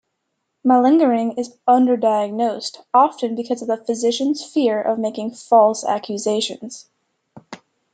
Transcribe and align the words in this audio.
Malingering 0.63 1.33
is 1.37 1.55
underdiagnosed, 1.67 2.79
often 2.91 3.35
because 3.35 3.61
of 3.61 3.67
the 3.67 3.77
physician's 3.77 4.43
fear 4.43 4.81
of 4.81 4.97
making 4.97 5.29
false 5.29 5.83
accusations. 5.83 6.89